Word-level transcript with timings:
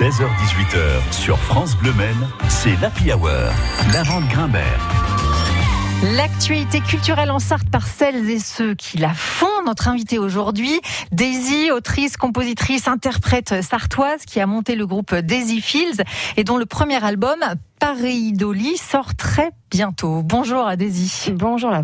16h-18h 0.00 1.12
sur 1.12 1.36
France 1.36 1.76
Bleu 1.76 1.92
Maine, 1.92 2.26
c'est 2.48 2.74
l'Happy 2.80 3.12
Hour. 3.12 3.28
La 3.92 4.02
vente 4.02 4.26
Grimbert. 4.28 4.80
L'actualité 6.16 6.80
culturelle 6.80 7.30
en 7.30 7.38
Sarthe 7.38 7.68
par 7.68 7.86
celles 7.86 8.30
et 8.30 8.38
ceux 8.38 8.74
qui 8.74 8.96
la 8.96 9.12
font. 9.12 9.46
Notre 9.66 9.88
invitée 9.88 10.18
aujourd'hui, 10.18 10.80
Daisy, 11.12 11.70
autrice, 11.70 12.16
compositrice, 12.16 12.88
interprète 12.88 13.60
sartoise 13.60 14.24
qui 14.24 14.40
a 14.40 14.46
monté 14.46 14.74
le 14.74 14.86
groupe 14.86 15.14
Daisy 15.14 15.60
Fields 15.60 16.02
et 16.38 16.44
dont 16.44 16.56
le 16.56 16.64
premier 16.64 17.04
album, 17.04 17.38
Paris 17.78 18.32
Dolly, 18.32 18.78
sort 18.78 19.14
très 19.14 19.50
bientôt. 19.70 20.22
Bonjour 20.22 20.66
à 20.66 20.76
Daisy. 20.76 21.30
Bonjour 21.32 21.70
la 21.70 21.82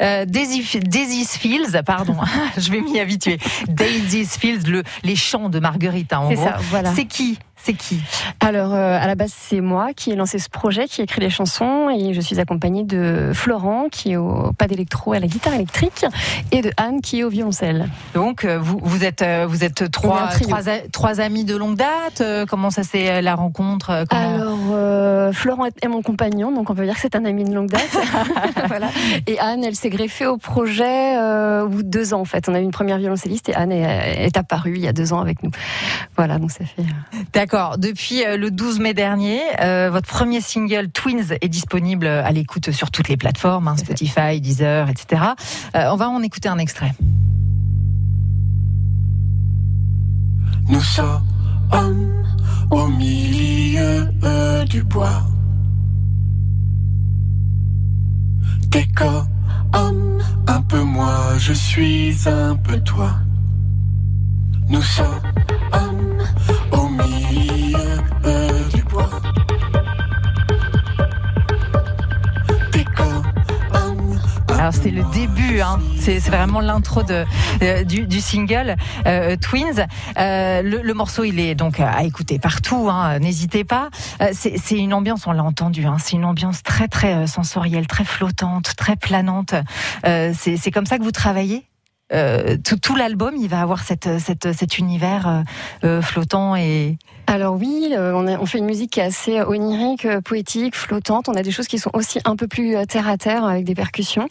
Euh, 0.00 0.24
Daisy's 0.24 1.36
Fields, 1.36 1.82
pardon, 1.84 2.16
je 2.56 2.70
vais 2.70 2.80
m'y 2.80 3.00
habituer. 3.00 3.38
Daisy's 3.68 4.36
Fields, 4.38 4.68
le, 4.68 4.82
les 5.02 5.16
chants 5.16 5.48
de 5.48 5.58
Marguerite, 5.58 6.12
hein, 6.12 6.18
en 6.20 6.32
gros. 6.32 6.48
voilà. 6.70 6.94
C'est 6.94 7.04
qui 7.06 7.38
c'est 7.62 7.74
qui 7.74 8.00
Alors, 8.40 8.72
euh, 8.72 8.98
à 9.00 9.06
la 9.06 9.14
base, 9.14 9.32
c'est 9.36 9.60
moi 9.60 9.92
qui 9.94 10.10
ai 10.12 10.16
lancé 10.16 10.38
ce 10.38 10.48
projet, 10.48 10.86
qui 10.86 11.00
ai 11.00 11.04
écrit 11.04 11.20
les 11.20 11.30
chansons, 11.30 11.90
et 11.90 12.14
je 12.14 12.20
suis 12.20 12.38
accompagnée 12.40 12.84
de 12.84 13.32
Florent, 13.34 13.88
qui 13.90 14.12
est 14.12 14.16
au 14.16 14.52
pas 14.56 14.66
d'électro 14.66 15.12
à 15.12 15.18
la 15.18 15.26
guitare 15.26 15.54
électrique, 15.54 16.06
et 16.52 16.62
de 16.62 16.70
Anne, 16.76 17.00
qui 17.00 17.20
est 17.20 17.24
au 17.24 17.28
violoncelle. 17.28 17.88
Donc, 18.14 18.44
euh, 18.44 18.58
vous, 18.58 18.78
vous 18.82 19.04
êtes, 19.04 19.22
euh, 19.22 19.46
vous 19.48 19.64
êtes 19.64 19.90
trois, 19.90 20.28
trois, 20.40 20.60
trois, 20.92 21.20
amis 21.20 21.44
de 21.44 21.56
longue 21.56 21.76
date. 21.76 22.22
Comment 22.48 22.70
ça 22.70 22.82
s'est 22.82 23.20
la 23.22 23.34
rencontre 23.34 24.04
Alors, 24.10 25.32
Florent 25.32 25.66
est 25.66 25.88
mon 25.88 26.02
compagnon, 26.02 26.52
donc 26.52 26.70
on 26.70 26.74
peut 26.74 26.84
dire 26.84 26.94
que 26.94 27.00
c'est 27.00 27.16
un 27.16 27.24
ami 27.24 27.44
de 27.44 27.54
longue 27.54 27.70
date. 27.70 27.98
voilà. 28.68 28.88
Et 29.26 29.38
Anne, 29.40 29.64
elle 29.64 29.74
s'est 29.74 29.90
greffée 29.90 30.26
au 30.26 30.36
projet 30.36 31.18
au 31.62 31.68
bout 31.68 31.82
de 31.82 31.88
deux 31.88 32.14
ans, 32.14 32.20
en 32.20 32.24
fait. 32.24 32.48
On 32.48 32.54
a 32.54 32.60
eu 32.60 32.62
une 32.62 32.70
première 32.70 32.98
violoncelliste, 32.98 33.48
et 33.48 33.54
Anne 33.54 33.72
est, 33.72 34.26
est 34.26 34.36
apparue 34.36 34.74
il 34.76 34.82
y 34.82 34.88
a 34.88 34.92
deux 34.92 35.12
ans 35.12 35.20
avec 35.20 35.42
nous. 35.42 35.50
Voilà, 36.16 36.38
donc 36.38 36.50
ça 36.50 36.64
fait. 36.64 36.84
D'accord. 37.50 37.78
Depuis 37.78 38.26
euh, 38.26 38.36
le 38.36 38.50
12 38.50 38.78
mai 38.78 38.92
dernier, 38.92 39.40
euh, 39.62 39.88
votre 39.90 40.06
premier 40.06 40.42
single 40.42 40.90
Twins 40.90 41.34
est 41.40 41.48
disponible 41.48 42.06
à 42.06 42.30
l'écoute 42.30 42.72
sur 42.72 42.90
toutes 42.90 43.08
les 43.08 43.16
plateformes, 43.16 43.68
hein, 43.68 43.76
Spotify, 43.78 44.38
Deezer, 44.38 44.90
etc. 44.90 45.22
Euh, 45.74 45.88
on 45.90 45.96
va 45.96 46.10
en 46.10 46.22
écouter 46.22 46.50
un 46.50 46.58
extrait. 46.58 46.92
Nous 50.68 50.82
sommes 50.82 51.22
au 52.70 52.86
milieu 52.88 54.10
du 54.66 54.82
bois. 54.82 55.22
T'es 58.70 58.86
comme 58.94 59.26
un 60.46 60.60
peu 60.68 60.82
moi, 60.82 61.16
je 61.38 61.54
suis 61.54 62.14
un 62.26 62.56
peu 62.56 62.78
toi. 62.80 63.14
Nous 64.68 64.82
sommes 64.82 65.22
C'est 74.72 74.90
le 74.90 75.02
début, 75.12 75.60
hein. 75.60 75.78
c'est 75.98 76.18
vraiment 76.18 76.60
l'intro 76.60 77.02
de, 77.02 77.24
euh, 77.62 77.84
du, 77.84 78.20
single 78.20 78.76
euh, 79.06 79.36
Twins. 79.36 79.86
Euh, 80.18 80.62
le, 80.62 80.94
morceau 80.94 81.24
il 81.24 81.40
est 81.40 81.54
donc 81.54 81.80
à 81.80 82.02
écouter 82.02 82.38
partout, 82.38 82.88
hein. 82.90 83.18
n'hésitez 83.18 83.64
pas. 83.64 83.88
c'est 84.32 84.76
une 84.76 84.92
ambiance, 84.92 85.26
on 85.26 85.32
l'a 85.32 85.44
entendu, 85.44 85.86
hein. 85.86 85.96
c'est 85.98 86.16
une 86.16 86.24
ambiance 86.24 86.62
très 86.62 86.88
très 86.88 87.26
sensorielle, 87.26 87.86
très 87.86 88.04
flottante, 88.04 88.74
très 88.76 88.96
planante. 88.96 89.54
c'est 90.04 90.70
comme 90.72 90.86
ça 90.86 90.98
que 90.98 91.02
vous 91.02 91.12
travaillez? 91.12 91.64
Tout, 92.10 92.96
l'album, 92.96 93.34
il 93.40 93.48
va 93.48 93.60
avoir 93.60 93.82
cet 93.82 94.78
univers 94.78 95.44
flottant 96.02 96.56
et. 96.56 96.98
Alors 97.30 97.56
oui, 97.60 97.92
on, 97.94 98.26
on, 98.26 98.46
fait 98.46 98.56
une 98.56 98.64
musique 98.64 98.92
qui 98.92 99.00
est 99.00 99.04
assez 99.04 99.42
onirique, 99.42 100.08
poétique, 100.24 100.74
flottante. 100.74 101.28
On 101.28 101.34
a 101.34 101.42
des 101.42 101.50
choses 101.50 101.68
qui 101.68 101.78
sont 101.78 101.90
aussi 101.92 102.20
un 102.24 102.36
peu 102.36 102.48
plus 102.48 102.74
terre 102.86 103.06
à 103.06 103.18
terre 103.18 103.44
avec 103.44 103.64
des 103.64 103.74
percussions. 103.74 104.28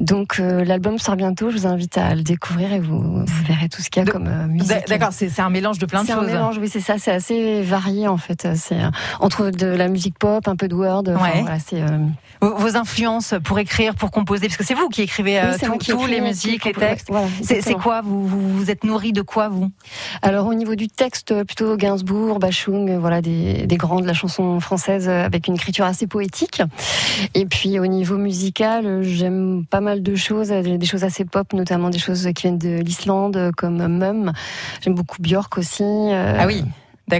Donc 0.00 0.36
l'album 0.38 0.98
sort 0.98 1.16
bientôt. 1.16 1.48
Je 1.48 1.56
vous 1.56 1.66
invite 1.66 1.96
à 1.96 2.14
le 2.14 2.22
découvrir 2.22 2.74
et 2.74 2.78
vous, 2.78 3.24
verrez 3.46 3.70
tout 3.70 3.80
ce 3.80 3.88
qu'il 3.88 4.04
y 4.04 4.06
a 4.06 4.12
comme 4.12 4.28
musique. 4.48 4.86
D'accord, 4.86 5.12
c'est 5.12 5.40
un 5.40 5.48
mélange 5.48 5.78
de 5.78 5.86
plein 5.86 6.02
de 6.02 6.08
choses. 6.08 6.16
C'est 6.16 6.22
un 6.22 6.26
mélange, 6.26 6.58
oui, 6.58 6.68
c'est 6.68 6.80
ça. 6.80 6.98
C'est 6.98 7.12
assez 7.12 7.62
varié 7.62 8.06
en 8.06 8.18
fait. 8.18 8.46
C'est 8.54 8.80
entre 9.20 9.48
de 9.48 9.66
la 9.66 9.88
musique 9.88 10.18
pop, 10.18 10.46
un 10.46 10.56
peu 10.56 10.68
de 10.68 10.74
word. 10.74 11.04
Ouais. 11.06 11.42
Voilà, 11.42 11.56
vos, 12.42 12.76
influences 12.76 13.34
pour 13.42 13.58
écrire, 13.58 13.94
pour 13.94 14.10
composer, 14.10 14.46
parce 14.46 14.58
que 14.58 14.64
c'est 14.64 14.74
vous 14.74 14.88
qui 14.90 15.00
écrivez 15.00 15.40
tous 15.88 16.06
les 16.06 16.20
musiques, 16.20 16.64
les 16.66 16.74
textes 16.74 17.08
c'est 17.42 17.74
quoi? 17.74 18.02
Vous, 18.02 18.26
vous, 18.26 18.70
êtes 18.70 18.84
nourri 18.84 19.12
de 19.12 19.22
quoi 19.22 19.48
vous? 19.48 19.70
Alors 20.22 20.46
au 20.46 20.54
niveau 20.54 20.74
du 20.74 20.88
texte, 20.88 21.44
plutôt 21.44 21.76
Gainsbourg, 21.76 22.25
Bachung, 22.38 22.98
voilà 22.98 23.22
des, 23.22 23.66
des 23.66 23.76
grands 23.76 24.00
de 24.00 24.06
la 24.06 24.14
chanson 24.14 24.60
française 24.60 25.08
avec 25.08 25.46
une 25.46 25.54
écriture 25.54 25.84
assez 25.84 26.06
poétique. 26.06 26.62
Et 27.34 27.46
puis 27.46 27.78
au 27.78 27.86
niveau 27.86 28.16
musical, 28.16 29.02
j'aime 29.02 29.64
pas 29.68 29.80
mal 29.80 30.02
de 30.02 30.14
choses, 30.14 30.48
des 30.48 30.86
choses 30.86 31.04
assez 31.04 31.24
pop, 31.24 31.52
notamment 31.52 31.90
des 31.90 31.98
choses 31.98 32.28
qui 32.34 32.42
viennent 32.42 32.58
de 32.58 32.80
l'Islande 32.80 33.52
comme 33.56 33.86
Mum. 33.86 34.32
J'aime 34.80 34.94
beaucoup 34.94 35.20
Björk 35.20 35.58
aussi. 35.58 35.82
Euh, 35.82 36.36
ah 36.38 36.46
oui. 36.46 36.64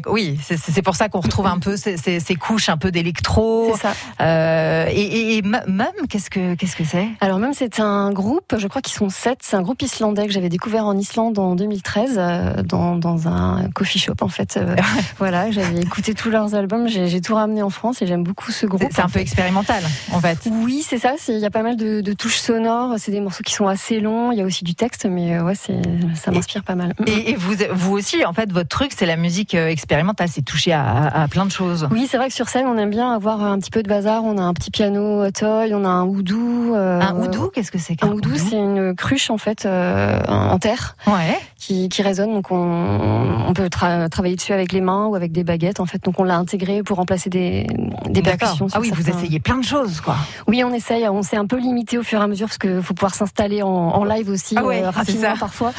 Oui, 0.08 0.38
c'est 0.42 0.82
pour 0.82 0.96
ça 0.96 1.08
qu'on 1.08 1.20
retrouve 1.20 1.46
un 1.46 1.58
peu 1.58 1.76
ces, 1.76 1.96
ces, 1.96 2.34
couches 2.34 2.68
un 2.68 2.76
peu 2.76 2.90
d'électro. 2.90 3.70
C'est 3.74 3.82
ça. 3.82 3.94
Euh, 4.20 4.86
et, 4.90 5.36
et, 5.36 5.42
Mum, 5.42 5.84
qu'est-ce 6.08 6.28
que 6.28 6.54
qu'est-ce 6.54 6.74
que 6.74 6.84
c'est? 6.84 7.06
Alors 7.20 7.38
Mum, 7.38 7.52
c'est 7.54 7.78
un 7.78 8.10
groupe, 8.12 8.56
je 8.58 8.66
crois 8.66 8.82
qu'ils 8.82 8.96
sont 8.96 9.10
sept. 9.10 9.38
C'est 9.42 9.54
un 9.54 9.62
groupe 9.62 9.80
islandais 9.82 10.26
que 10.26 10.32
j'avais 10.32 10.48
découvert 10.48 10.86
en 10.86 10.96
Islande 10.96 11.38
en 11.38 11.54
2013 11.54 12.16
euh, 12.16 12.62
dans, 12.62 12.96
dans 12.96 13.28
un 13.28 13.70
coffee 13.70 14.00
shop 14.00 14.14
en 14.22 14.28
fait. 14.28 14.56
Euh, 14.56 14.74
voilà, 15.18 15.52
j'avais 15.52 15.80
écouté 15.80 16.14
tous 16.14 16.30
leurs 16.30 16.56
albums, 16.56 16.88
j'ai 16.88 17.20
tout 17.20 17.36
ramené 17.36 17.62
en 17.62 17.70
France 17.70 18.02
et 18.02 18.08
j'aime 18.08 18.24
beaucoup 18.24 18.50
ce 18.50 18.66
groupe. 18.66 18.88
C'est 18.90 19.02
un 19.02 19.08
peu 19.08 19.20
expérimental 19.20 19.84
en 20.10 20.20
fait. 20.20 20.48
Oui, 20.50 20.84
c'est 20.86 20.98
ça. 20.98 21.14
Il 21.28 21.38
y 21.38 21.46
a 21.46 21.50
pas 21.50 21.62
mal 21.62 21.76
de, 21.76 22.00
de 22.00 22.12
touches 22.12 22.38
sonores. 22.38 22.94
C'est 22.98 23.12
des 23.12 23.20
morceaux 23.20 23.44
qui 23.44 23.54
sont 23.54 23.68
assez 23.68 24.00
longs. 24.00 24.32
Il 24.32 24.38
y 24.38 24.42
a 24.42 24.44
aussi 24.44 24.64
du 24.64 24.74
texte, 24.74 25.06
mais 25.08 25.38
ouais, 25.38 25.54
ça 25.54 26.30
m'inspire 26.32 26.64
pas 26.64 26.74
mal. 26.74 26.94
Et, 27.06 27.30
et, 27.30 27.36
vous, 27.36 27.54
vous 27.72 27.92
aussi, 27.92 28.24
en 28.24 28.32
fait, 28.32 28.50
votre 28.52 28.68
truc, 28.68 28.90
c'est 28.96 29.06
la 29.06 29.16
musique 29.16 29.54
expérimental, 29.76 30.26
c'est 30.26 30.42
touché 30.42 30.72
à, 30.72 31.26
plein 31.30 31.44
de 31.44 31.50
choses. 31.50 31.86
Oui, 31.90 32.06
c'est 32.10 32.16
vrai 32.16 32.28
que 32.28 32.34
sur 32.34 32.48
scène, 32.48 32.64
on 32.66 32.78
aime 32.78 32.88
bien 32.88 33.12
avoir 33.12 33.42
un 33.42 33.58
petit 33.58 33.70
peu 33.70 33.82
de 33.82 33.88
bazar. 33.88 34.24
On 34.24 34.38
a 34.38 34.42
un 34.42 34.54
petit 34.54 34.70
piano 34.70 35.30
toy, 35.30 35.74
on 35.74 35.84
a 35.84 35.88
un 35.88 36.04
oudou. 36.04 36.72
Euh, 36.74 36.98
un 36.98 37.14
oudou, 37.14 37.50
qu'est-ce 37.52 37.70
que 37.70 37.76
c'est 37.76 38.02
Un 38.02 38.08
oudou, 38.08 38.30
c'est 38.36 38.56
une 38.56 38.94
cruche 38.96 39.28
en 39.28 39.36
fait 39.36 39.66
euh, 39.66 40.18
en 40.28 40.58
terre 40.58 40.96
ouais. 41.06 41.38
qui, 41.58 41.90
résonne. 42.00 42.32
Donc 42.32 42.50
on, 42.50 43.52
peut 43.54 43.68
travailler 43.68 44.36
dessus 44.36 44.52
avec 44.52 44.72
les 44.72 44.80
mains 44.80 45.06
ou 45.06 45.14
avec 45.14 45.30
des 45.30 45.44
baguettes 45.44 45.80
en 45.80 45.86
fait. 45.86 46.02
Donc 46.02 46.18
on 46.18 46.24
l'a 46.24 46.36
intégré 46.36 46.82
pour 46.82 46.96
remplacer 46.96 47.28
des, 47.28 47.66
des 48.08 48.22
percussions. 48.22 48.68
Ah 48.72 48.80
oui, 48.80 48.90
vous 48.94 49.10
essayez 49.10 49.40
plein 49.40 49.58
de 49.58 49.64
choses 49.64 50.00
quoi. 50.00 50.16
Oui, 50.46 50.64
on 50.64 50.72
essaye. 50.72 51.06
On 51.08 51.22
s'est 51.22 51.36
un 51.36 51.46
peu 51.46 51.58
limité 51.58 51.98
au 51.98 52.02
fur 52.02 52.20
et 52.20 52.24
à 52.24 52.26
mesure 52.26 52.46
parce 52.46 52.58
qu'il 52.58 52.82
faut 52.82 52.94
pouvoir 52.94 53.14
s'installer 53.14 53.62
en, 53.62 54.04
live 54.04 54.30
aussi 54.30 54.54
ah 54.56 54.62
euh, 54.62 54.90
rapidement 54.90 55.36
parfois. 55.38 55.72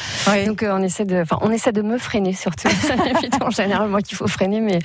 Donc 0.46 0.64
on 0.68 0.82
essaie 0.82 1.04
de, 1.04 1.22
enfin 1.22 1.38
on 1.40 1.50
essaie 1.50 1.72
de 1.72 1.82
me 1.82 1.98
freiner 1.98 2.32
surtout. 2.32 2.68
ça 2.80 2.94
en 3.40 3.50
général 3.50 3.87
moi 3.88 4.02
qu'il 4.02 4.16
faut 4.16 4.26
freiner, 4.26 4.60
mais, 4.60 4.78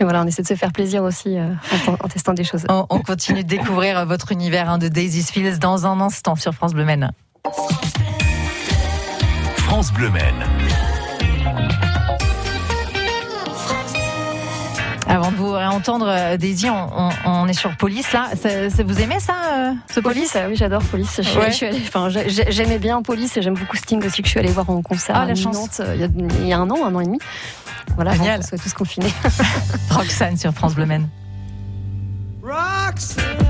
voilà, 0.00 0.22
on 0.22 0.26
essaie 0.26 0.42
de 0.42 0.48
se 0.48 0.54
faire 0.54 0.72
plaisir 0.72 1.02
aussi 1.02 1.38
euh, 1.38 1.48
en, 1.86 2.08
testant 2.08 2.34
des 2.34 2.44
choses. 2.44 2.64
On, 2.68 3.00
continue 3.00 3.42
de 3.42 3.48
découvrir 3.48 3.98
euh, 3.98 4.04
votre 4.04 4.32
univers 4.32 4.70
hein, 4.70 4.78
de 4.78 4.88
Daisy's 4.88 5.30
Fields 5.30 5.58
dans 5.58 5.86
un 5.86 6.00
instant 6.00 6.36
sur 6.36 6.54
France 6.54 6.74
Bleu 6.74 6.84
Maine. 6.84 7.10
France 9.56 9.92
Bleu 9.92 10.10
Maine. 10.10 10.44
Avant 15.06 15.30
de 15.30 15.36
vous 15.36 15.52
réentendre, 15.52 16.06
euh, 16.08 16.36
Daisy, 16.36 16.68
on, 16.70 17.46
est 17.46 17.52
sur 17.52 17.76
Police 17.76 18.12
là. 18.12 18.30
Ça, 18.34 18.82
vous 18.82 19.00
aimez 19.00 19.20
ça, 19.20 19.74
ce 19.92 20.00
Police, 20.00 20.36
Oui, 20.48 20.56
j'adore 20.56 20.82
Police. 20.82 21.20
j'aimais 22.48 22.78
bien 22.78 23.02
Police 23.02 23.36
et 23.36 23.42
j'aime 23.42 23.54
beaucoup 23.54 23.76
Sting 23.76 24.04
aussi 24.04 24.22
que 24.22 24.26
je 24.26 24.30
suis 24.30 24.40
allée 24.40 24.50
voir 24.50 24.68
en 24.70 24.82
concert 24.82 25.16
ah, 25.16 25.26
la 25.26 25.34
chance. 25.34 25.80
il, 25.94 26.00
y 26.00 26.04
a, 26.04 26.08
il 26.40 26.48
y 26.48 26.52
a 26.52 26.58
un 26.58 26.70
an, 26.70 26.84
un 26.84 26.94
an 26.94 27.00
et 27.00 27.04
demi. 27.04 27.18
Voilà, 27.94 28.14
Génial. 28.14 28.40
on 28.40 28.46
soit 28.46 28.58
tous 28.58 28.72
confinés. 28.72 29.12
Roxane 29.90 30.36
sur 30.36 30.52
France 30.52 30.74
Bleu. 30.74 30.86
Roxane. 32.42 33.43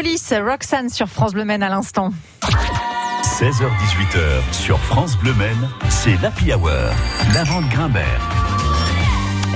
Police, 0.00 0.32
Roxanne 0.32 0.90
sur 0.90 1.08
France 1.08 1.32
Bleu 1.32 1.44
Maine 1.44 1.64
à 1.64 1.68
l'instant. 1.68 2.10
16h-18h 3.24 4.52
sur 4.52 4.78
France 4.78 5.18
Bleu 5.18 5.34
Maine, 5.34 5.68
c'est 5.88 6.16
l'Happy 6.22 6.52
Hour. 6.52 6.70
La 7.34 7.42
vente. 7.42 7.64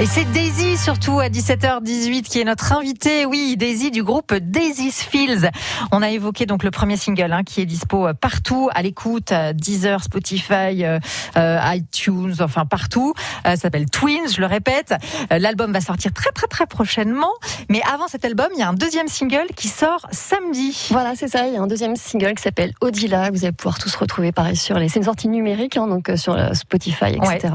Et 0.02 0.06
c'est 0.06 0.24
Daisy 0.32 0.76
surtout 0.76 1.20
à 1.20 1.28
17h18 1.28 2.22
qui 2.22 2.40
est 2.40 2.44
notre 2.44 2.72
invitée. 2.72 3.24
Oui, 3.24 3.56
Daisy 3.56 3.92
du 3.92 4.02
groupe 4.02 4.34
Daisy's 4.34 5.00
Fields. 5.00 5.48
On 5.92 6.02
a 6.02 6.10
évoqué 6.10 6.44
donc 6.44 6.64
le 6.64 6.72
premier 6.72 6.96
single 6.96 7.32
hein, 7.32 7.44
qui 7.44 7.60
est 7.60 7.66
dispo 7.66 8.08
partout 8.20 8.68
à 8.74 8.82
l'écoute, 8.82 9.32
Deezer, 9.54 10.02
Spotify, 10.02 10.84
euh, 10.84 10.98
euh, 11.36 11.60
iTunes, 11.66 12.34
enfin 12.40 12.66
partout. 12.66 13.14
Euh, 13.46 13.50
ça 13.50 13.56
s'appelle 13.56 13.88
Twins, 13.88 14.28
je 14.34 14.40
le 14.40 14.46
répète. 14.46 14.92
L'album 15.30 15.72
va 15.72 15.80
sortir 15.80 16.12
très 16.12 16.32
très 16.32 16.48
très 16.48 16.66
prochainement. 16.66 17.32
Mais 17.68 17.80
avant 17.82 18.08
cet 18.08 18.24
album, 18.24 18.48
il 18.54 18.58
y 18.58 18.64
a 18.64 18.68
un 18.68 18.74
deuxième 18.74 19.06
single 19.06 19.46
qui 19.54 19.68
sort 19.68 20.08
samedi. 20.10 20.88
Voilà, 20.90 21.12
c'est 21.14 21.28
ça. 21.28 21.46
Il 21.46 21.54
y 21.54 21.56
a 21.56 21.62
un 21.62 21.68
deuxième 21.68 21.94
single 21.94 22.34
qui 22.34 22.42
s'appelle 22.42 22.72
Odila. 22.80 23.30
Vous 23.30 23.44
allez 23.44 23.52
pouvoir 23.52 23.78
tous 23.78 23.94
retrouver 23.94 24.32
pareil 24.32 24.56
sur 24.56 24.80
les. 24.80 24.88
C'est 24.88 24.98
une 24.98 25.04
sortie 25.04 25.28
numérique, 25.28 25.76
hein, 25.76 25.86
donc 25.86 26.10
sur 26.16 26.36
Spotify, 26.56 27.14
etc. 27.14 27.54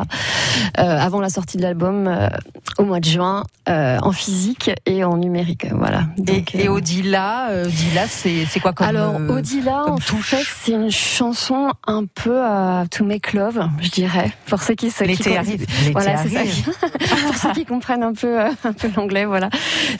avant 0.76 1.20
la 1.20 1.30
sortie 1.30 1.58
de 1.58 1.64
l'album 1.64 2.08
euh, 2.37 2.37
au 2.78 2.84
mois 2.84 3.00
de 3.00 3.06
juin 3.06 3.44
euh, 3.70 3.98
en 4.02 4.12
physique 4.12 4.72
et 4.86 5.04
en 5.04 5.18
numérique. 5.18 5.68
Voilà. 5.74 6.04
Donc, 6.18 6.56
et, 6.56 6.64
et 6.64 6.70
Odila, 6.70 7.50
euh, 7.50 7.66
Odila 7.66 8.08
c'est 8.08 8.60
quoi 8.62 8.74
comme 8.74 8.88
Alors 8.88 9.16
Odila, 9.30 9.86
en 9.90 9.98
fait, 9.98 10.46
c'est 10.64 10.72
une 10.72 10.92
chanson 10.92 11.72
un 11.86 12.06
peu 12.06 12.42
à 12.44 12.86
To 12.92 13.04
Make 13.04 13.34
Love, 13.34 13.68
je 13.82 13.90
dirais, 13.90 14.32
pour 14.48 14.62
ceux 14.62 14.76
qui 14.76 14.92
se 14.92 15.04
L'été 15.04 15.38
arrive. 15.38 15.66
Voilà, 15.92 16.18
c'est 16.24 16.30
ça. 16.30 16.42
pour 17.26 17.36
ceux 17.36 17.52
qui 17.52 17.66
comprennent 17.66 18.04
un 18.04 18.14
peu 18.14 18.40
un 18.40 18.74
peu 18.74 18.90
l'anglais, 18.96 19.26
voilà. 19.26 19.50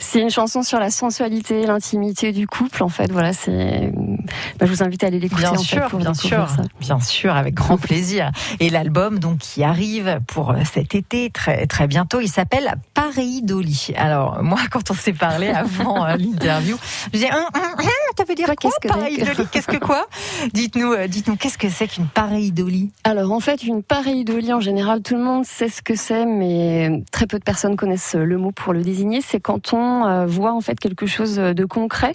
C'est 0.00 0.20
une 0.20 0.30
chanson 0.30 0.62
sur 0.62 0.78
la 0.78 0.90
sensualité, 0.90 1.66
l'intimité 1.66 2.32
du 2.32 2.46
couple. 2.46 2.82
En 2.82 2.88
fait, 2.88 3.10
voilà, 3.10 3.32
c'est. 3.32 3.92
Bah, 4.58 4.66
je 4.66 4.72
vous 4.72 4.82
invite 4.82 5.04
à 5.04 5.08
aller 5.08 5.20
l'écouter. 5.20 5.42
Bien 5.42 5.52
en 5.52 5.58
sûr, 5.58 5.82
fait, 5.82 5.88
pour 5.90 5.98
bien 5.98 6.14
sûr, 6.14 6.48
ça. 6.48 6.62
bien 6.80 7.00
sûr, 7.00 7.34
avec 7.34 7.54
grand 7.54 7.78
plaisir. 7.78 8.30
Et 8.60 8.70
l'album 8.70 9.18
donc 9.18 9.38
qui 9.38 9.64
arrive 9.64 10.20
pour 10.26 10.54
cet 10.64 10.94
été 10.94 11.30
très 11.30 11.66
très 11.66 11.86
bientôt 11.86 12.17
il 12.20 12.28
s'appelle 12.28 12.74
Pareidolie. 12.94 13.92
Alors, 13.96 14.42
moi, 14.42 14.58
quand 14.70 14.90
on 14.90 14.94
s'est 14.94 15.12
parlé 15.12 15.48
avant 15.48 16.04
euh, 16.04 16.16
l'interview, 16.16 16.76
je 17.06 17.10
disais, 17.10 17.30
hum, 17.32 17.44
hum, 17.54 17.62
hum, 17.78 17.88
ça 18.16 18.24
veut 18.24 18.34
dire 18.34 18.46
quoi, 18.46 18.56
qu'est-ce 18.56 18.80
que 18.80 19.44
Qu'est-ce 19.50 19.66
que 19.66 19.76
quoi? 19.76 20.06
Dites-nous, 20.52 20.92
euh, 20.92 21.06
dites-nous, 21.06 21.36
qu'est-ce 21.36 21.58
que 21.58 21.68
c'est 21.68 21.88
qu'une 21.88 22.06
pareidolie 22.06 22.90
Alors, 23.04 23.32
en 23.32 23.40
fait, 23.40 23.62
une 23.62 23.82
pareidolie, 23.82 24.52
en 24.52 24.60
général, 24.60 25.02
tout 25.02 25.14
le 25.14 25.22
monde 25.22 25.44
sait 25.44 25.68
ce 25.68 25.82
que 25.82 25.94
c'est, 25.96 26.26
mais 26.26 27.02
très 27.12 27.26
peu 27.26 27.38
de 27.38 27.44
personnes 27.44 27.76
connaissent 27.76 28.14
le 28.14 28.38
mot 28.38 28.52
pour 28.52 28.72
le 28.72 28.82
désigner. 28.82 29.20
C'est 29.20 29.40
quand 29.40 29.72
on 29.72 30.06
euh, 30.06 30.26
voit, 30.26 30.52
en 30.52 30.60
fait, 30.60 30.78
quelque 30.78 31.06
chose 31.06 31.36
de 31.36 31.64
concret 31.64 32.14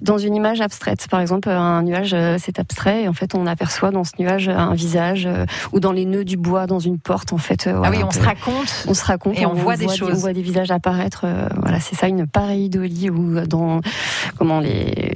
dans 0.00 0.18
une 0.18 0.34
image 0.34 0.60
abstraite. 0.60 1.06
Par 1.10 1.20
exemple, 1.20 1.48
un 1.48 1.82
nuage, 1.82 2.16
c'est 2.38 2.58
abstrait, 2.58 3.02
et 3.02 3.08
en 3.08 3.14
fait, 3.14 3.34
on 3.34 3.46
aperçoit 3.46 3.90
dans 3.90 4.04
ce 4.04 4.12
nuage 4.18 4.48
un 4.48 4.74
visage, 4.74 5.28
ou 5.72 5.80
dans 5.80 5.92
les 5.92 6.04
nœuds 6.04 6.24
du 6.24 6.36
bois, 6.36 6.66
dans 6.66 6.78
une 6.78 6.98
porte, 6.98 7.32
en 7.32 7.38
fait. 7.38 7.68
ah 7.68 7.90
oui, 7.90 8.02
on 8.04 8.10
se 8.10 8.20
raconte. 8.20 8.84
On 8.88 8.94
se 8.94 9.04
raconte 9.04 9.29
Et 9.34 9.46
on 9.46 9.54
voit 9.54 9.76
des 9.76 9.86
des, 9.86 9.94
choses. 9.94 10.10
on 10.12 10.18
voit 10.18 10.32
des 10.32 10.42
visages 10.42 10.70
apparaître. 10.70 11.22
euh, 11.24 11.48
voilà, 11.60 11.80
c'est 11.80 11.96
ça, 11.96 12.08
une 12.08 12.26
pareidolie 12.26 13.10
ou 13.10 13.40
dans 13.46 13.80
comment 14.36 14.60
les 14.60 15.12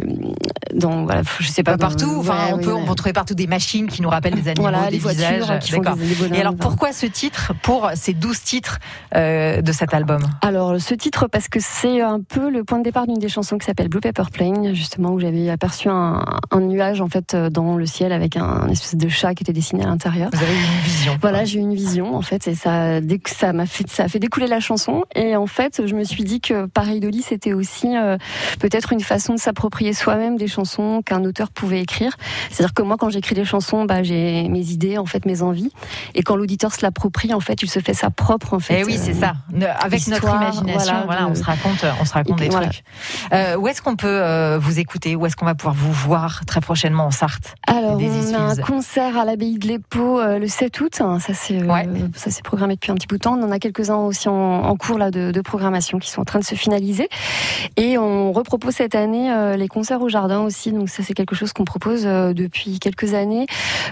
dans 0.74 1.04
voilà, 1.04 1.22
je 1.40 1.48
sais 1.48 1.62
pas 1.62 1.72
Pas 1.72 1.78
partout, 1.78 2.06
dans- 2.12 2.18
enfin, 2.20 2.46
ouais, 2.46 2.52
on 2.52 2.56
oui, 2.58 2.64
peut, 2.64 2.72
ouais. 2.72 2.80
on 2.82 2.86
peut 2.86 2.94
trouver 2.94 3.12
partout 3.12 3.34
des 3.34 3.46
machines 3.46 3.86
qui 3.88 4.02
nous 4.02 4.08
rappellent 4.08 4.34
des 4.34 4.48
animaux, 4.48 4.68
Voilà, 4.68 4.90
des 4.90 4.98
visages. 4.98 5.58
qui 5.60 5.72
font 5.72 5.80
des- 5.80 6.06
des 6.08 6.14
bonhommes, 6.14 6.34
Et 6.34 6.40
alors, 6.40 6.54
pourquoi 6.56 6.92
ce 6.92 7.06
titre 7.06 7.52
pour 7.62 7.90
ces 7.94 8.12
12 8.14 8.42
titres 8.42 8.78
euh, 9.14 9.62
de 9.62 9.72
cet 9.72 9.94
album? 9.94 10.20
Alors 10.42 10.80
ce 10.80 10.94
titre 10.94 11.26
parce 11.28 11.48
que 11.48 11.58
c'est 11.60 12.00
un 12.00 12.20
peu 12.20 12.50
le 12.50 12.64
point 12.64 12.78
de 12.78 12.84
départ 12.84 13.06
d'une 13.06 13.18
des 13.18 13.28
chansons 13.28 13.58
qui 13.58 13.66
s'appelle 13.66 13.88
Blue 13.88 14.00
Pepper 14.00 14.24
Plane, 14.32 14.74
justement 14.74 15.10
où 15.12 15.20
j'avais 15.20 15.48
aperçu 15.50 15.88
un, 15.88 16.24
un 16.50 16.60
nuage 16.60 17.00
en 17.00 17.08
fait 17.08 17.34
euh, 17.34 17.50
dans 17.50 17.76
le 17.76 17.86
ciel 17.86 18.12
avec 18.12 18.36
un, 18.36 18.44
un 18.44 18.68
espèce 18.68 18.96
de 18.96 19.08
chat 19.08 19.34
qui 19.34 19.42
était 19.44 19.52
dessiné 19.52 19.84
à 19.84 19.86
l'intérieur. 19.86 20.30
Vous 20.32 20.42
avez 20.42 20.52
eu 20.52 20.56
une 20.56 20.82
vision. 20.84 21.18
Voilà, 21.20 21.44
j'ai 21.44 21.58
eu 21.58 21.62
une 21.62 21.74
vision 21.74 22.16
en 22.16 22.22
fait 22.22 22.46
et 22.48 22.54
ça, 22.54 23.00
dès 23.00 23.18
que 23.18 23.30
ça 23.30 23.52
m'a 23.52 23.66
fait, 23.66 23.88
ça 23.88 24.04
a 24.04 24.08
fait 24.08 24.18
découler 24.18 24.46
la 24.46 24.60
chanson 24.60 25.04
et 25.14 25.36
en 25.36 25.46
fait 25.46 25.82
je 25.86 25.94
me 25.94 26.04
suis 26.04 26.24
dit 26.24 26.40
que 26.40 26.66
pareidolie 26.66 27.22
c'était 27.22 27.52
aussi 27.52 27.96
euh, 27.96 28.16
peut-être 28.58 28.92
une 28.92 29.00
façon 29.00 29.34
de 29.34 29.38
s'approprier 29.38 29.92
soi-même 29.92 30.36
des 30.36 30.48
chansons 30.48 30.63
qu'un 31.02 31.24
auteur 31.24 31.50
pouvait 31.50 31.80
écrire. 31.80 32.12
C'est-à-dire 32.50 32.74
que 32.74 32.82
moi 32.82 32.96
quand 32.98 33.08
j'écris 33.10 33.34
des 33.34 33.44
chansons, 33.44 33.84
bah 33.84 34.02
j'ai 34.02 34.48
mes 34.48 34.70
idées 34.70 34.98
en 34.98 35.06
fait, 35.06 35.26
mes 35.26 35.42
envies 35.42 35.70
et 36.14 36.22
quand 36.22 36.36
l'auditeur 36.36 36.74
se 36.74 36.82
l'approprie 36.82 37.32
en 37.34 37.40
fait, 37.40 37.62
il 37.62 37.70
se 37.70 37.80
fait 37.80 37.94
sa 37.94 38.10
propre 38.10 38.54
en 38.54 38.58
fait. 38.60 38.80
Eh 38.80 38.84
oui, 38.84 38.98
c'est 39.00 39.12
euh, 39.14 39.20
ça. 39.20 39.34
Avec 39.80 40.06
notre 40.08 40.34
imagination, 40.34 40.74
voilà, 40.76 41.02
voilà, 41.06 41.26
on 41.28 41.34
se 41.34 41.42
raconte, 41.44 41.84
on 42.00 42.04
se 42.04 42.12
raconte 42.12 42.40
Et 42.40 42.44
des 42.44 42.50
voilà. 42.50 42.68
trucs. 42.68 42.84
Euh, 43.32 43.56
où 43.56 43.68
est-ce 43.68 43.82
qu'on 43.82 43.96
peut 43.96 44.06
euh, 44.08 44.58
vous 44.60 44.78
écouter? 44.78 45.16
Où 45.16 45.26
est-ce 45.26 45.36
qu'on 45.36 45.44
va 45.46 45.54
pouvoir 45.54 45.74
vous 45.74 45.92
voir 45.92 46.42
très 46.46 46.60
prochainement 46.60 47.06
en 47.06 47.10
Sarthe? 47.10 47.54
Alors, 47.66 47.96
Des 47.96 48.08
on 48.08 48.34
a 48.34 48.38
un 48.52 48.56
concert 48.56 49.16
à 49.18 49.24
l'abbaye 49.24 49.58
de 49.58 49.66
l'Épau 49.68 50.20
euh, 50.20 50.38
le 50.38 50.48
7 50.48 50.80
août. 50.80 51.00
hein, 51.00 51.18
Ça, 51.20 51.34
c'est 51.34 51.60
euh, 51.60 51.66
Ouais. 51.66 51.88
ça 52.14 52.30
c'est 52.30 52.42
programmé 52.44 52.74
depuis 52.74 52.92
un 52.92 52.94
petit 52.94 53.06
bout 53.06 53.16
de 53.16 53.20
temps. 53.22 53.38
On 53.38 53.42
en 53.42 53.50
a 53.50 53.58
quelques-uns 53.58 53.96
aussi 53.96 54.28
en, 54.28 54.32
en 54.34 54.76
cours 54.76 54.98
là 54.98 55.10
de, 55.10 55.30
de 55.30 55.40
programmation 55.40 55.98
qui 55.98 56.10
sont 56.10 56.20
en 56.20 56.24
train 56.24 56.38
de 56.38 56.44
se 56.44 56.54
finaliser. 56.54 57.08
Et 57.76 57.98
on 57.98 58.32
repropose 58.32 58.74
cette 58.74 58.94
année 58.94 59.32
euh, 59.32 59.56
les 59.56 59.68
concerts 59.68 60.00
au 60.02 60.08
jardin 60.08 60.40
aussi. 60.40 60.53
Donc 60.72 60.88
ça, 60.88 61.02
c'est 61.02 61.14
quelque 61.14 61.34
chose 61.34 61.52
qu'on 61.52 61.64
propose 61.64 62.02
euh, 62.04 62.32
depuis 62.32 62.78
quelques 62.78 63.14
années, 63.14 63.46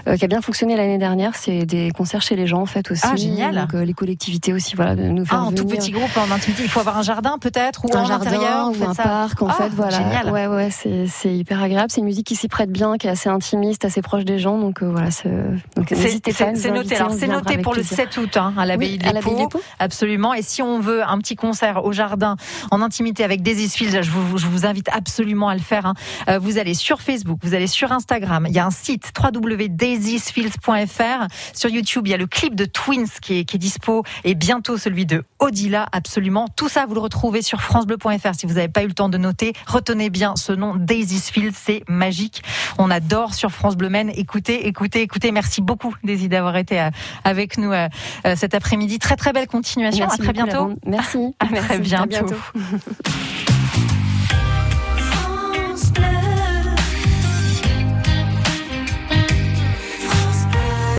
euh, 0.07 0.17
qui 0.17 0.25
a 0.25 0.27
bien 0.27 0.41
fonctionné 0.41 0.75
l'année 0.75 0.97
dernière. 0.97 1.35
C'est 1.35 1.65
des 1.65 1.91
concerts 1.91 2.21
chez 2.21 2.35
les 2.35 2.47
gens 2.47 2.61
en 2.61 2.65
fait 2.65 2.89
aussi. 2.91 3.01
Ah, 3.05 3.15
génial. 3.15 3.55
Donc 3.55 3.73
euh, 3.73 3.85
les 3.85 3.93
collectivités 3.93 4.53
aussi, 4.53 4.75
voilà, 4.75 4.95
de 4.95 5.03
nous 5.03 5.25
faire 5.25 5.39
Ah, 5.41 5.45
en 5.45 5.51
tout 5.51 5.65
petit 5.65 5.91
groupe, 5.91 6.09
en 6.17 6.31
intimité. 6.31 6.63
Il 6.63 6.69
faut 6.69 6.79
avoir 6.79 6.97
un 6.97 7.01
jardin 7.03 7.37
peut-être 7.39 7.85
ou 7.85 7.95
un 7.95 8.05
jardin 8.05 8.27
intérieur. 8.27 8.69
ou 8.69 8.83
un 8.83 8.93
ça 8.93 9.03
parc 9.03 9.41
en 9.41 9.47
Ah, 9.47 9.53
fait 9.53 9.69
voilà 9.69 9.97
Génial. 9.97 10.31
ouais 10.31 10.47
ouais 10.47 10.69
c'est 10.71 11.35
hyper 11.35 11.61
agréable 11.61 11.89
c'est 11.91 11.99
une 11.99 12.05
musique 12.05 12.25
qui 12.27 12.35
s'y 12.35 12.47
prête 12.47 12.71
bien 12.71 12.97
qui 12.97 13.07
est 13.07 13.09
assez 13.09 13.29
intimiste 13.29 13.85
assez 13.85 14.01
proche 14.01 14.25
des 14.25 14.39
gens 14.39 14.57
donc 14.57 14.81
euh, 14.81 14.89
voilà 14.89 15.11
c'est 15.11 15.29
noté. 16.71 16.95
Alors, 16.95 17.11
c'est 17.13 17.27
noté 17.27 17.57
pour 17.59 17.73
le 17.73 17.81
plaisir. 17.81 17.97
7 17.97 18.17
août 18.17 18.37
hein, 18.37 18.53
à 18.57 18.65
l'abbaye 18.65 18.91
Oui, 18.93 18.97
de 18.97 19.05
à 19.07 19.13
l'abbaye 19.13 19.33
de 19.33 19.39
l'Épau. 19.39 19.57
l'Épau. 19.59 19.61
Absolument. 19.79 20.33
Et 20.33 20.41
si 20.41 20.61
on 20.61 20.79
veut 20.79 21.03
un 21.03 21.17
petit 21.19 21.35
concert 21.35 21.83
au 21.85 21.91
jardin 21.91 22.35
en 22.71 22.81
intimité 22.81 23.23
avec 23.23 23.41
Daisy 23.41 23.69
Fields, 23.69 24.01
je 24.03 24.11
vous, 24.11 24.37
je 24.37 24.47
vous 24.47 24.65
invite 24.65 24.89
absolument 24.91 25.49
à 25.49 25.55
le 25.55 25.61
faire. 25.61 25.85
hein. 25.85 25.93
Vous 26.53 26.59
allez 26.59 26.75
sur 26.75 27.01
Facebook, 27.01 27.39
vous 27.41 27.55
allez 27.55 27.65
sur 27.65 27.91
Instagram. 27.91 28.45
Il 28.47 28.53
y 28.53 28.59
a 28.59 28.65
un 28.65 28.69
site 28.69 29.11
www.daisysfields.fr. 29.19 31.27
Sur 31.53 31.71
YouTube, 31.71 32.05
il 32.05 32.11
y 32.11 32.13
a 32.13 32.17
le 32.17 32.27
clip 32.27 32.53
de 32.53 32.65
Twins 32.65 33.07
qui 33.23 33.39
est, 33.39 33.43
qui 33.43 33.55
est 33.55 33.59
dispo 33.59 34.03
et 34.23 34.35
bientôt 34.35 34.77
celui 34.77 35.07
de 35.07 35.23
Odila. 35.39 35.87
Absolument. 35.91 36.47
Tout 36.55 36.69
ça, 36.69 36.85
vous 36.85 36.93
le 36.93 36.99
retrouvez 36.99 37.41
sur 37.41 37.63
francebleu.fr. 37.63 38.35
Si 38.35 38.45
vous 38.45 38.53
n'avez 38.53 38.67
pas 38.67 38.83
eu 38.83 38.87
le 38.87 38.93
temps 38.93 39.09
de 39.09 39.17
noter, 39.17 39.53
retenez 39.65 40.11
bien 40.11 40.35
ce 40.35 40.51
nom 40.51 40.75
Daisy's 40.75 41.31
Fields. 41.31 41.55
C'est 41.55 41.81
magique. 41.87 42.43
On 42.77 42.91
adore 42.91 43.33
sur 43.33 43.49
France 43.49 43.75
Bleu 43.75 43.89
Maine. 43.89 44.11
Écoutez, 44.15 44.67
écoutez, 44.67 45.01
écoutez. 45.01 45.31
Merci 45.31 45.63
beaucoup, 45.63 45.95
Daisy, 46.03 46.29
d'avoir 46.29 46.55
été 46.57 46.79
euh, 46.79 46.91
avec 47.23 47.57
nous 47.57 47.71
euh, 47.71 47.89
euh, 48.27 48.35
cet 48.35 48.53
après-midi. 48.53 48.99
Très, 48.99 49.15
très 49.15 49.33
belle 49.33 49.47
continuation. 49.47 50.05
Merci 50.09 50.21
à 50.21 50.23
très 50.23 50.33
bientôt. 50.33 50.75
Merci 50.85 51.33
À 51.39 51.47
très 51.47 51.79
bientôt. 51.79 52.07
bientôt. 52.07 52.35